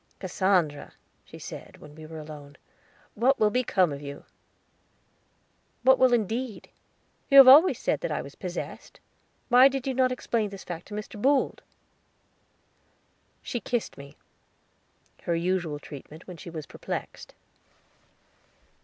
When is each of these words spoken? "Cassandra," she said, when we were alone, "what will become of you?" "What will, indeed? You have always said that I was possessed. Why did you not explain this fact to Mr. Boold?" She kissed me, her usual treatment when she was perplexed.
"Cassandra," 0.19 0.93
she 1.25 1.37
said, 1.37 1.77
when 1.77 1.93
we 1.93 2.07
were 2.07 2.17
alone, 2.17 2.57
"what 3.13 3.39
will 3.39 3.51
become 3.51 3.93
of 3.93 4.01
you?" 4.01 4.25
"What 5.83 5.99
will, 5.99 6.11
indeed? 6.11 6.69
You 7.29 7.37
have 7.37 7.47
always 7.47 7.77
said 7.77 7.99
that 8.01 8.09
I 8.11 8.23
was 8.23 8.33
possessed. 8.33 8.99
Why 9.49 9.67
did 9.67 9.85
you 9.85 9.93
not 9.93 10.11
explain 10.11 10.49
this 10.49 10.63
fact 10.63 10.87
to 10.87 10.95
Mr. 10.95 11.21
Boold?" 11.21 11.61
She 13.43 13.59
kissed 13.59 13.95
me, 13.95 14.17
her 15.21 15.35
usual 15.35 15.77
treatment 15.77 16.25
when 16.25 16.37
she 16.37 16.49
was 16.49 16.65
perplexed. 16.65 17.35